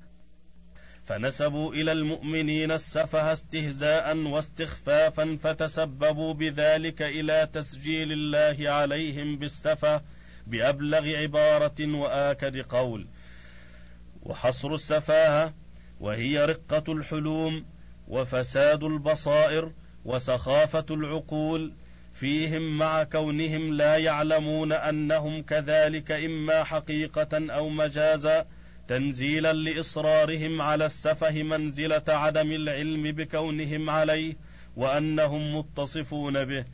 فنسبوا 1.06 1.74
إلى 1.74 1.92
المؤمنين 1.92 2.72
السفه 2.72 3.34
استهزاء 3.34 4.18
واستخفافا 4.18 5.38
فتسببوا 5.42 6.34
بذلك 6.34 7.02
إلى 7.02 7.50
تسجيل 7.54 8.12
الله 8.12 8.70
عليهم 8.70 9.38
بالسفه 9.38 10.02
بأبلغ 10.48 11.08
عبارة 11.08 11.96
وآكد 11.96 12.58
قول. 12.58 13.08
وحصر 14.24 14.74
السفاهة 14.74 15.54
وهي 16.00 16.46
رقة 16.46 16.94
الحلوم 16.94 17.66
وفساد 18.08 18.84
البصائر 18.84 19.72
وسخافة 20.06 20.86
العقول 20.92 21.74
فيهم 22.14 22.78
مع 22.78 23.04
كونهم 23.04 23.74
لا 23.74 23.98
يعلمون 23.98 24.72
أنهم 24.72 25.42
كذلك 25.42 26.12
إما 26.12 26.64
حقيقة 26.64 27.54
أو 27.54 27.70
مجازا 27.70 28.46
تنزيلا 28.88 29.54
لإصرارهم 29.54 30.62
على 30.62 30.86
السفه 30.86 31.44
منزلة 31.44 32.04
عدم 32.08 32.52
العلم 32.52 33.04
بكونهم 33.04 33.90
عليه 33.90 34.34
وأنهم 34.76 35.58
متصفون 35.58 36.46
به. 36.46 36.66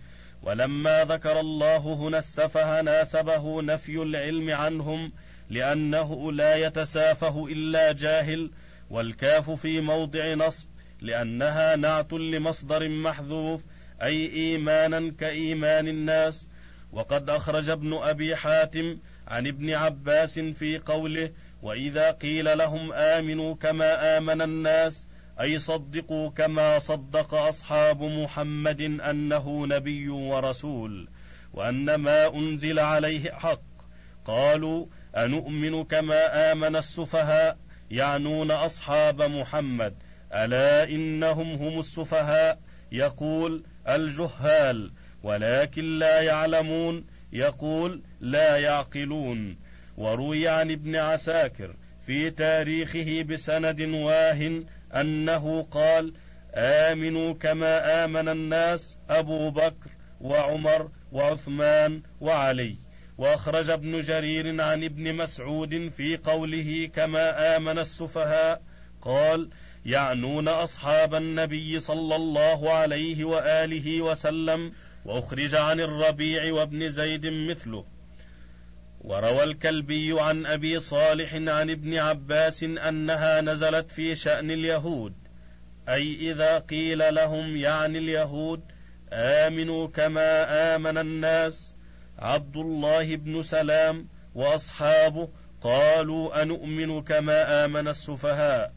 ولما 0.43 1.03
ذكر 1.03 1.39
الله 1.39 1.77
هنا 1.77 2.17
السفه 2.17 2.81
ناسبه 2.81 3.61
نفي 3.61 4.01
العلم 4.01 4.49
عنهم 4.49 5.11
لأنه 5.49 6.31
لا 6.31 6.55
يتسافه 6.55 7.47
إلا 7.47 7.91
جاهل 7.91 8.51
والكاف 8.89 9.51
في 9.51 9.81
موضع 9.81 10.33
نصب 10.33 10.67
لأنها 11.01 11.75
نعت 11.75 12.13
لمصدر 12.13 12.89
محذوف 12.89 13.61
أي 14.01 14.33
إيمانا 14.33 15.11
كإيمان 15.19 15.87
الناس. 15.87 16.47
وقد 16.91 17.29
أخرج 17.29 17.69
ابن 17.69 17.93
أبي 17.93 18.35
حاتم 18.35 18.97
عن 19.27 19.47
ابن 19.47 19.73
عباس 19.73 20.39
في 20.39 20.77
قوله 20.77 21.31
وإذا 21.61 22.11
قيل 22.11 22.57
لهم 22.57 22.93
آمنوا 22.93 23.55
كما 23.55 24.17
آمن 24.17 24.41
الناس 24.41 25.07
أي 25.41 25.59
صدقوا 25.59 26.29
كما 26.29 26.79
صدق 26.79 27.33
أصحاب 27.33 28.03
محمد 28.03 28.81
أنه 28.81 29.67
نبي 29.67 30.09
ورسول 30.09 31.09
وأن 31.53 31.95
ما 31.95 32.35
أنزل 32.35 32.79
عليه 32.79 33.31
حق. 33.31 33.61
قالوا 34.25 34.85
أنؤمن 35.15 35.83
كما 35.83 36.51
آمن 36.51 36.75
السفهاء 36.75 37.57
يعنون 37.91 38.51
أصحاب 38.51 39.21
محمد 39.21 39.95
ألا 40.33 40.83
إنهم 40.83 41.53
هم 41.55 41.79
السفهاء؟ 41.79 42.59
يقول 42.91 43.63
الجهال 43.87 44.91
ولكن 45.23 45.99
لا 45.99 46.21
يعلمون 46.21 47.05
يقول 47.33 48.01
لا 48.19 48.57
يعقلون. 48.57 49.57
وروي 49.99 50.47
عن 50.47 50.71
ابن 50.71 50.95
عساكر 50.95 51.75
في 52.05 52.29
تاريخه 52.29 53.21
بسند 53.21 53.81
واه 53.81 54.63
أنه 54.95 55.61
قال 55.61 56.13
آمنوا 56.55 57.33
كما 57.33 58.05
آمن 58.05 58.29
الناس 58.29 58.97
أبو 59.09 59.51
بكر 59.51 59.89
وعمر 60.21 60.89
وعثمان 61.11 62.01
وعلي. 62.21 62.75
وأخرج 63.17 63.69
ابن 63.69 64.01
جرير 64.01 64.61
عن 64.61 64.83
ابن 64.83 65.15
مسعود 65.15 65.91
في 65.97 66.17
قوله 66.17 66.89
كما 66.95 67.57
آمن 67.57 67.79
السفهاء 67.79 68.61
قال 69.01 69.49
يعنون 69.85 70.47
أصحاب 70.47 71.15
النبي 71.15 71.79
صلى 71.79 72.15
الله 72.15 72.71
عليه 72.73 73.23
وآله 73.23 74.01
وسلم. 74.01 74.71
وأخرج 75.05 75.55
عن 75.55 75.79
الربيع 75.79 76.53
وابن 76.53 76.89
زيد 76.89 77.25
مثله. 77.25 77.98
وروى 79.01 79.43
الكلبي 79.43 80.21
عن 80.21 80.45
أبي 80.45 80.79
صالح 80.79 81.33
عن 81.33 81.69
ابن 81.69 81.97
عباس 81.97 82.63
أنها 82.63 83.41
نزلت 83.41 83.91
في 83.91 84.15
شأن 84.15 84.51
اليهود. 84.51 85.13
أي 85.89 86.31
إذا 86.31 86.59
قيل 86.59 87.15
لهم 87.15 87.57
يعني 87.57 87.97
اليهود 87.97 88.61
آمنوا 89.13 89.87
كما 89.87 90.75
آمن 90.75 90.97
الناس. 90.97 91.75
عبد 92.19 92.57
الله 92.57 93.15
بن 93.15 93.43
سلام 93.43 94.07
وأصحابه 94.35 95.29
قالوا 95.61 96.41
أنؤمن 96.41 97.01
كما 97.01 97.65
آمن 97.65 97.87
السفهاء. 97.87 98.73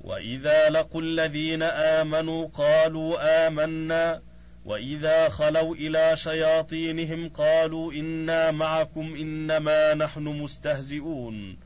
وإذا 0.00 0.68
لقوا 0.68 1.02
الذين 1.02 1.62
آمنوا 1.62 2.48
قالوا 2.48 3.46
آمنا. 3.46 4.22
واذا 4.64 5.28
خلوا 5.28 5.74
إلى 5.74 6.16
شياطينهم 6.16 7.28
قالوا 7.28 7.92
أنا 7.92 8.50
معكم 8.50 9.14
انما 9.14 9.94
نحن 9.94 10.22
مستهزئون 10.22 11.56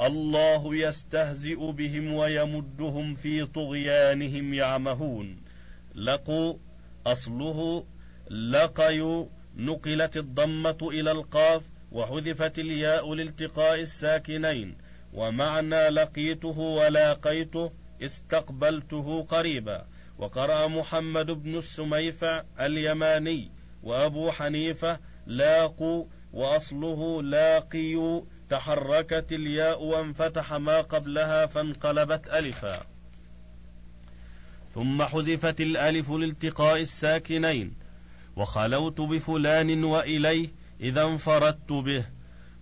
الله 0.00 0.76
يستهزئ 0.76 1.72
بهم 1.72 2.12
ويمدهم 2.12 3.14
في 3.14 3.46
طغيانهم 3.46 4.54
يعمهون 4.54 5.42
لقوا 5.94 6.54
اصله 7.06 7.84
لقيوا 8.30 9.26
نقلت 9.56 10.16
الضمه 10.16 10.78
إلى 10.82 11.10
القاف 11.10 11.62
وحذفت 11.92 12.58
الياء 12.58 13.14
لالتقاء 13.14 13.80
الساكنين 13.80 14.76
ومعنى 15.14 15.88
لقيته 15.88 16.58
ولاقيته 16.58 17.72
استقبلته 18.02 19.22
قريبا 19.22 19.86
وقرأ 20.18 20.66
محمد 20.66 21.30
بن 21.30 21.58
السميفع 21.58 22.42
اليماني 22.60 23.50
وأبو 23.82 24.30
حنيفة 24.30 24.98
لاقوا 25.26 26.04
وأصله 26.32 27.22
لاقيوا 27.22 28.22
تحركت 28.50 29.32
الياء 29.32 29.82
وانفتح 29.82 30.52
ما 30.52 30.80
قبلها 30.80 31.46
فانقلبت 31.46 32.28
ألفا. 32.28 32.86
ثم 34.74 35.02
حذفت 35.02 35.60
الألف 35.60 36.10
لالتقاء 36.10 36.80
الساكنين. 36.80 37.74
وخلوت 38.36 39.00
بفلان 39.00 39.84
وإليه 39.84 40.48
إذا 40.80 41.04
انفردت 41.04 41.72
به. 41.72 42.04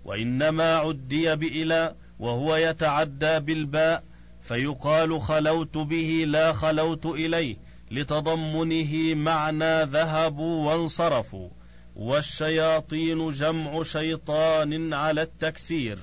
وإنما 0.05 0.77
عدي 0.77 1.37
بإلى 1.37 1.95
وهو 2.19 2.57
يتعدى 2.57 3.41
بالباء 3.41 4.05
فيقال 4.43 5.21
خلوت 5.21 5.79
به 5.79 6.25
لا 6.27 6.53
خلوت 6.53 7.07
إليه 7.07 7.57
لتضمنه 7.91 9.15
معنى 9.15 9.83
ذهبوا 9.85 10.67
وانصرفوا 10.73 11.49
والشياطين 11.97 13.31
جمع 13.31 13.83
شيطان 13.83 14.95
على 14.95 15.23
التكسير 15.23 15.99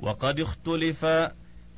وقد 0.00 0.40
اختلف 0.40 1.06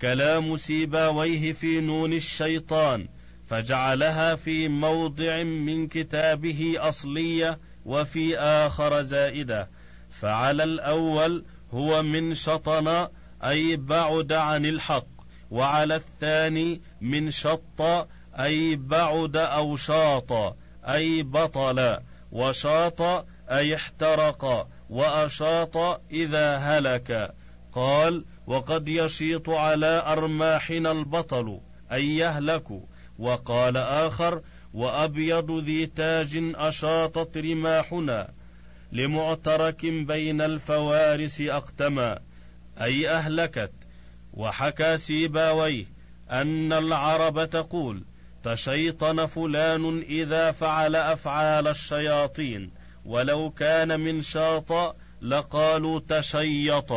كلام 0.03 0.57
سيباويه 0.57 1.53
في 1.53 1.81
نون 1.81 2.13
الشيطان 2.13 3.09
فجعلها 3.47 4.35
في 4.35 4.69
موضع 4.69 5.43
من 5.43 5.89
كتابه 5.89 6.75
أصلية 6.79 7.59
وفي 7.87 8.39
آخر 8.39 9.03
زائدة 9.03 9.69
فعلى 10.11 10.65
الأول 10.65 11.45
هو 11.73 12.03
من 12.03 12.35
شطن 12.35 13.09
أي 13.45 13.77
بعد 13.77 14.33
عن 14.33 14.67
الحق 14.67 15.18
وعلى 15.51 15.97
الثاني 15.97 16.81
من 17.01 17.31
شط 17.31 18.09
أي 18.35 18.77
بعد 18.77 19.37
أو 19.37 19.77
شاط 19.77 20.57
أي 20.85 21.23
بطل 21.23 21.99
وشاط 22.33 23.03
أي 23.51 23.75
احترق 23.77 24.69
وأشاط 24.91 25.77
إذا 26.11 26.57
هلك. 26.57 27.35
قال 27.73 28.25
وقد 28.47 28.89
يشيط 28.89 29.51
على 29.51 30.03
أرماحنا 30.07 30.93
البطل 30.93 31.61
أي 31.93 32.17
يهلك. 32.17 32.65
وقال 33.19 33.77
آخر 33.77 34.43
وأبيض 34.75 35.51
ذي 35.51 35.87
تاج 35.87 36.53
أشاطت 36.55 37.39
رماحنا 37.39 38.31
لمعترك 38.93 39.87
بين 39.87 40.41
الفوارس 40.41 41.41
أقتما 41.41 42.19
أي 42.81 43.11
أهلكت. 43.11 43.73
وحكى 44.35 44.99
سيباويه 44.99 45.85
أن 46.31 46.73
العرب 46.73 47.51
تقول 47.51 48.05
تشيطن 48.45 49.27
فلان 49.27 49.99
إذا 50.01 50.53
فعل 50.53 50.97
أفعال 50.97 51.69
الشياطين 51.69 52.71
ولو 53.05 53.51
كان 53.51 54.01
من 54.01 54.23
شاط 54.23 54.97
لقالوا 55.23 56.01
تشيط. 56.09 56.93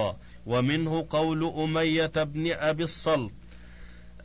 ومنه 0.45 1.07
قول 1.09 1.43
أمية 1.43 2.11
بن 2.15 2.51
أبي 2.51 2.83
الصلت 2.83 3.31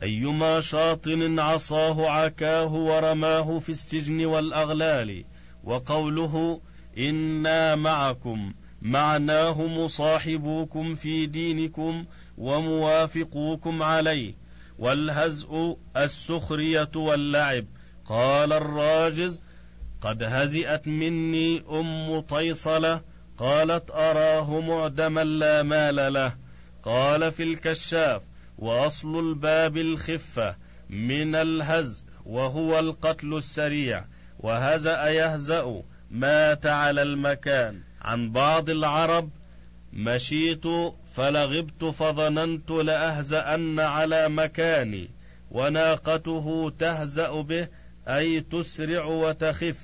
أيما 0.03 0.61
شاطن 0.61 1.39
عصاه 1.39 2.09
عكاه 2.09 2.73
ورماه 2.73 3.59
في 3.59 3.69
السجن 3.69 4.25
والأغلال 4.25 5.25
وقوله 5.63 6.61
إنا 6.97 7.75
معكم 7.75 8.53
معناه 8.81 9.61
مصاحبوكم 9.67 10.95
في 10.95 11.25
دينكم 11.25 12.05
وموافقوكم 12.37 13.83
عليه 13.83 14.33
والهزء 14.79 15.77
السخرية 15.97 16.91
واللعب. 16.95 17.65
قال 18.05 18.53
الراجز 18.53 19.41
قد 20.01 20.23
هزئت 20.23 20.87
مني 20.87 21.63
أم 21.69 22.19
طيصلة 22.19 23.01
قالت 23.37 23.91
أراه 23.91 24.59
معدما 24.59 25.23
لا 25.23 25.63
مال 25.63 26.13
له. 26.13 26.35
قال 26.83 27.31
في 27.31 27.43
الكشاف 27.43 28.21
وأصل 28.57 29.19
الباب 29.19 29.77
الخفة 29.77 30.55
من 30.89 31.35
الهزء 31.35 32.03
وهو 32.25 32.79
القتل 32.79 33.33
السريع. 33.33 34.05
وهزأ 34.39 35.09
يهزأ 35.09 35.81
مات 36.11 36.65
على 36.65 37.01
المكان. 37.01 37.81
عن 38.01 38.31
بعض 38.31 38.69
العرب 38.69 39.29
مشيت 39.93 40.65
فلغبت 41.17 41.85
فظننت 41.85 42.71
لأهزأن 42.71 43.79
على 43.79 44.29
مكاني 44.29 45.09
وناقته 45.51 46.73
تهزأ 46.79 47.41
به 47.41 47.67
أي 48.07 48.41
تسرع 48.41 49.05
وتخف. 49.05 49.79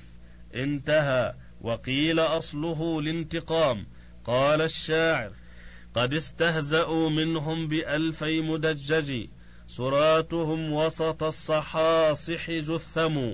انتهى 0.56 1.34
وقيل 1.62 2.20
أصله 2.20 3.00
الانتقام 3.00 3.86
قال 4.26 4.62
الشاعر 4.62 5.32
قد 5.96 6.14
استهزأوا 6.14 7.10
منهم 7.10 7.68
بألفي 7.68 8.42
مدجج 8.42 9.28
سراتهم 9.68 10.74
وسط 10.74 11.24
الصحاصح 11.24 12.52
جثموا 12.52 13.34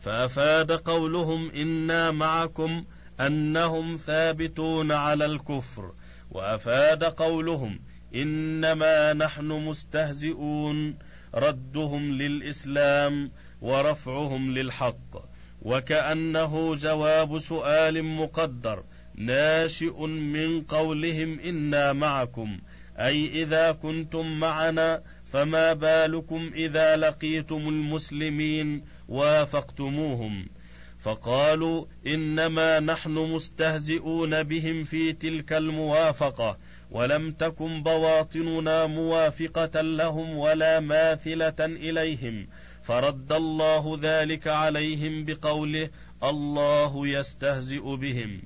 فأفاد 0.00 0.72
قولهم 0.72 1.50
إنا 1.50 2.10
معكم 2.10 2.84
أنهم 3.20 3.96
ثابتون 3.96 4.92
على 4.92 5.24
الكفر. 5.24 5.92
وأفاد 6.34 7.04
قولهم 7.04 7.80
إنما 8.14 9.12
نحن 9.12 9.44
مستهزئون 9.44 10.98
ردهم 11.34 12.12
للإسلام 12.12 13.30
ورفعهم 13.62 14.50
للحق 14.50 15.34
وكأنه 15.62 16.74
جواب 16.74 17.38
سؤال 17.38 18.04
مقدر 18.04 18.84
ناشئ 19.14 20.06
من 20.06 20.62
قولهم 20.62 21.40
إنا 21.40 21.92
معكم 21.92 22.58
أي 22.98 23.42
إذا 23.42 23.72
كنتم 23.72 24.40
معنا 24.40 25.02
فما 25.26 25.72
بالكم 25.72 26.50
إذا 26.54 26.96
لقيتم 26.96 27.68
المسلمين 27.68 28.84
وافقتموهم 29.08 30.46
فقالوا 31.04 31.84
إنما 32.06 32.80
نحن 32.80 33.10
مستهزئون 33.10 34.42
بهم 34.42 34.84
في 34.84 35.12
تلك 35.12 35.52
الموافقة 35.52 36.58
ولم 36.90 37.30
تكن 37.30 37.82
بواطننا 37.82 38.86
موافقة 38.86 39.80
لهم 39.80 40.36
ولا 40.36 40.80
ماثلة 40.80 41.54
إليهم. 41.60 42.48
فرد 42.82 43.32
الله 43.32 43.98
ذلك 44.02 44.46
عليهم 44.46 45.24
بقوله 45.24 45.90
الله 46.22 47.08
يستهزئ 47.08 47.96
بهم 47.96 48.42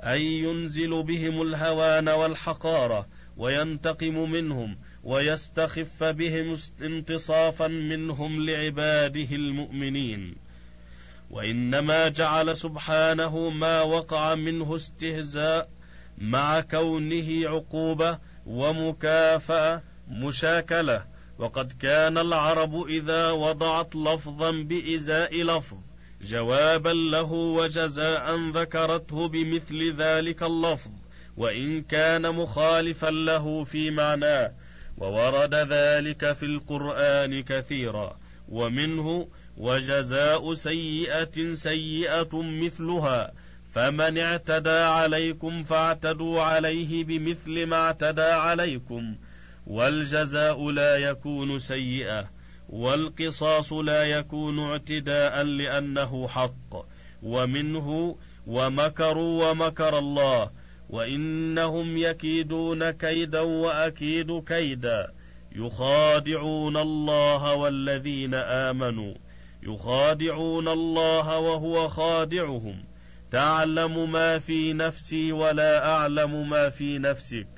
أي 0.00 0.24
ينزل 0.24 1.02
بهم 1.02 1.42
الهوان 1.42 2.08
والحقارة 2.08 3.06
وينتقم 3.36 4.30
منهم 4.30 4.78
ويستخف 5.04 6.04
بهم 6.04 6.56
انتصافا 6.82 7.68
منهم 7.68 8.46
لعباده 8.46 9.36
المؤمنين. 9.36 10.45
وإنما 11.30 12.08
جعل 12.08 12.56
سبحانه 12.56 13.50
ما 13.50 13.82
وقع 13.82 14.34
منه 14.34 14.76
استهزاء 14.76 15.68
مع 16.18 16.60
كونه 16.60 17.48
عقوبة 17.48 18.18
ومكافأة 18.46 19.82
مشاكلة. 20.08 21.16
وقد 21.38 21.72
كان 21.72 22.18
العرب 22.18 22.86
إذا 22.86 23.30
وضعت 23.30 23.96
لفظا 23.96 24.50
بإزاء 24.50 25.42
لفظ 25.42 25.76
جوابا 26.22 26.88
له 26.88 27.32
وجزاء 27.32 28.50
ذكرته 28.50 29.28
بمثل 29.28 29.96
ذلك 29.96 30.42
اللفظ 30.42 30.90
وإن 31.36 31.82
كان 31.82 32.34
مخالفا 32.34 33.10
له 33.10 33.64
في 33.64 33.90
معناه 33.90 34.52
وورد 34.98 35.54
ذلك 35.54 36.32
في 36.32 36.42
القرآن 36.42 37.42
كثيرا 37.42 38.18
ومنه 38.48 39.28
وجزاء 39.56 40.54
سيئة 40.54 41.54
سيئة 41.54 42.42
مثلها 42.42 43.32
فمن 43.72 44.18
اعتدى 44.18 44.70
عليكم 44.70 45.64
فاعتدوا 45.64 46.42
عليه 46.42 47.04
بمثل 47.04 47.66
ما 47.66 47.76
اعتدى 47.76 48.22
عليكم 48.22 49.16
والجزاء 49.66 50.70
لا 50.70 50.96
يكون 50.96 51.58
سيئا 51.58 52.26
والقصاص 52.68 53.72
لا 53.72 54.02
يكون 54.04 54.58
اعتداء 54.58 55.42
لأنه 55.42 56.28
حق 56.28 56.86
ومنه 57.22 58.16
ومكروا 58.46 59.50
ومكر 59.50 59.98
الله 59.98 60.50
وإنهم 60.90 61.98
يكيدون 61.98 62.90
كيدا 62.90 63.40
وأكيد 63.40 64.44
كيدا 64.44 65.12
يخادعون 65.52 66.76
الله 66.76 67.54
والذين 67.54 68.34
آمنوا. 68.34 69.14
يخادعون 69.62 70.68
الله 70.68 71.38
وهو 71.38 71.88
خادعهم. 71.88 72.84
تعلم 73.30 74.12
ما 74.12 74.38
في 74.38 74.72
نفسي 74.72 75.32
ولا 75.32 75.88
أعلم 75.88 76.50
ما 76.50 76.68
في 76.68 76.98
نفسك. 76.98 77.48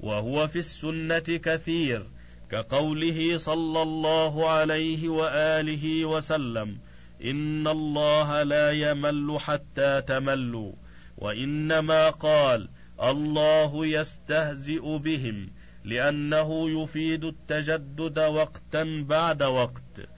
وهو 0.00 0.48
في 0.48 0.58
السنة 0.58 1.18
كثير 1.18 2.06
كقوله 2.50 3.38
صلى 3.38 3.82
الله 3.82 4.48
عليه 4.48 5.08
وآله 5.08 6.04
وسلم 6.04 6.78
إن 7.24 7.68
الله 7.68 8.42
لا 8.42 8.72
يمل 8.72 9.40
حتى 9.40 10.02
تملوا. 10.02 10.72
وإنما 11.18 12.10
قال 12.10 12.68
الله 13.02 13.86
يستهزئ 13.86 14.98
بهم 14.98 15.50
لأنه 15.84 16.82
يفيد 16.82 17.24
التجدد 17.24 18.18
وقتا 18.18 19.04
بعد 19.08 19.42
وقت. 19.42 20.11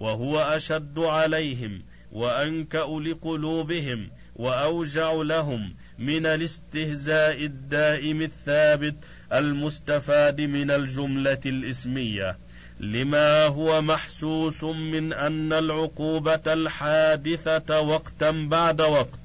وهو 0.00 0.40
أشد 0.40 0.98
عليهم 0.98 1.82
وأنكأ 2.12 2.86
لقلوبهم 2.86 4.10
وأوجع 4.36 5.12
لهم 5.12 5.74
من 5.98 6.26
الاستهزاء 6.26 7.44
الدائم 7.44 8.22
الثابت 8.22 8.94
المستفاد 9.32 10.40
من 10.40 10.70
الجملة 10.70 11.40
الإسمية. 11.46 12.38
لما 12.80 13.46
هو 13.46 13.82
محسوس 13.82 14.64
من 14.64 15.12
أن 15.12 15.52
العقوبة 15.52 16.40
الحادثة 16.46 17.80
وقتا 17.80 18.30
بعد 18.30 18.80
وقت 18.80 19.20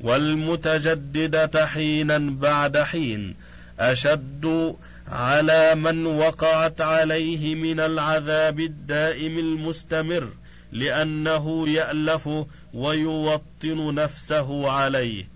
والمتجددة 0.00 1.66
حينا 1.66 2.18
بعد 2.18 2.78
حين 2.78 3.34
أشد 3.80 4.76
على 5.12 5.74
من 5.74 6.06
وقعت 6.06 6.80
عليه 6.80 7.54
من 7.54 7.80
العذاب 7.80 8.60
الدائم 8.60 9.38
المستمر 9.38 10.28
لأنه 10.72 11.68
يألف 11.68 12.28
ويوطن 12.74 13.94
نفسه 13.94 14.70
عليه. 14.70 15.28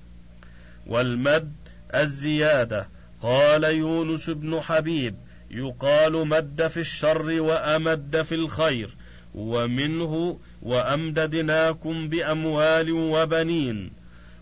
والمد 0.87 1.53
الزيادة 1.95 2.89
قال 3.23 3.65
يونس 3.65 4.31
بن 4.31 4.61
حبيب 4.61 5.17
يقال 5.51 6.13
مد 6.13 6.67
في 6.67 6.81
الشر 6.81 7.41
وأمد 7.41 8.23
في 8.23 8.35
الخير 8.35 8.91
ومنه 9.35 10.39
وأمددناكم 10.63 12.09
بأموال 12.09 12.93
وبنين 12.93 13.91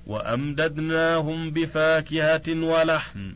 وأمددناهم 0.07 1.51
بفاكهة 1.51 2.64
ولحم. 2.64 3.33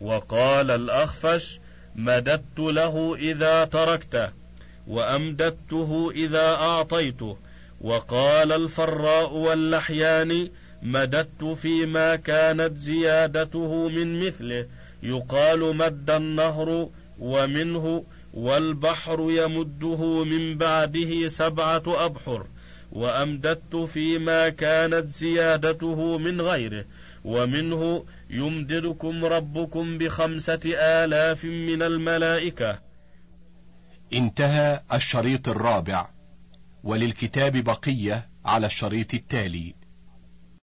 وقال 0.00 0.70
الأخفش 0.70 1.60
مددت 1.96 2.58
له 2.58 3.16
إذا 3.16 3.64
تركته 3.64 4.30
وأمددته 4.86 6.10
إذا 6.14 6.54
أعطيته. 6.54 7.36
وقال 7.80 8.52
الفراء 8.52 9.34
واللحيان 9.34 10.48
مددت 10.82 11.44
فيما 11.44 12.16
كانت 12.16 12.76
زيادته 12.76 13.88
من 13.88 14.26
مثله. 14.26 14.66
يقال 15.02 15.76
مد 15.76 16.10
النهر 16.10 16.88
ومنه 17.18 18.04
والبحر 18.34 19.26
يمده 19.30 20.24
من 20.24 20.58
بعده 20.58 21.28
سبعة 21.28 21.82
أبحر. 21.86 22.46
وأمددت 22.92 23.76
فيما 23.76 24.48
كانت 24.48 25.10
زيادته 25.10 26.18
من 26.18 26.40
غيره. 26.40 26.84
ومنه 27.24 28.04
يمددكم 28.30 29.24
ربكم 29.24 29.98
بخمسة 29.98 30.60
آلاف 30.66 31.44
من 31.44 31.82
الملائكة. 31.82 32.78
انتهى 34.12 34.82
الشريط 34.92 35.48
الرابع 35.48 36.08
وللكتاب 36.84 37.56
بقية 37.56 38.28
على 38.44 38.66
الشريط 38.66 39.14
التالي. 39.14 39.74